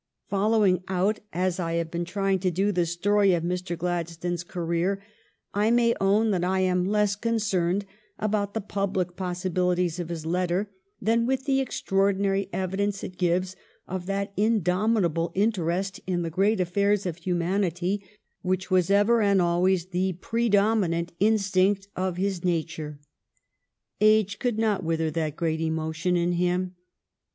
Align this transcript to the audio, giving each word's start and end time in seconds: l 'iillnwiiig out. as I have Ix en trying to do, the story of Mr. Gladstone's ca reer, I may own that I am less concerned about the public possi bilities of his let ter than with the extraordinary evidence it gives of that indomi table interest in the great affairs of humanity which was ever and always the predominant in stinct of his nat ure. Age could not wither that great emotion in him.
l 0.31 0.39
'iillnwiiig 0.49 0.81
out. 0.87 1.19
as 1.31 1.59
I 1.59 1.73
have 1.73 1.89
Ix 1.93 1.95
en 1.95 2.05
trying 2.05 2.39
to 2.39 2.49
do, 2.49 2.71
the 2.71 2.87
story 2.87 3.35
of 3.35 3.43
Mr. 3.43 3.77
Gladstone's 3.77 4.43
ca 4.43 4.59
reer, 4.59 4.99
I 5.53 5.69
may 5.69 5.93
own 6.01 6.31
that 6.31 6.43
I 6.43 6.61
am 6.61 6.85
less 6.87 7.15
concerned 7.15 7.85
about 8.17 8.55
the 8.55 8.61
public 8.61 9.09
possi 9.15 9.51
bilities 9.53 9.99
of 9.99 10.09
his 10.09 10.25
let 10.25 10.49
ter 10.49 10.71
than 10.99 11.27
with 11.27 11.45
the 11.45 11.61
extraordinary 11.61 12.49
evidence 12.51 13.03
it 13.03 13.19
gives 13.19 13.55
of 13.87 14.07
that 14.07 14.35
indomi 14.35 15.03
table 15.03 15.31
interest 15.35 15.99
in 16.07 16.23
the 16.23 16.31
great 16.31 16.59
affairs 16.59 17.05
of 17.05 17.17
humanity 17.17 18.03
which 18.41 18.71
was 18.71 18.89
ever 18.89 19.21
and 19.21 19.39
always 19.39 19.89
the 19.89 20.13
predominant 20.13 21.11
in 21.19 21.35
stinct 21.35 21.85
of 21.95 22.17
his 22.17 22.43
nat 22.43 22.75
ure. 22.75 22.99
Age 24.01 24.39
could 24.39 24.57
not 24.57 24.83
wither 24.83 25.11
that 25.11 25.35
great 25.35 25.61
emotion 25.61 26.17
in 26.17 26.31
him. 26.31 26.73